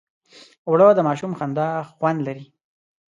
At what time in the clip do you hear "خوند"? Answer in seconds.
1.97-2.19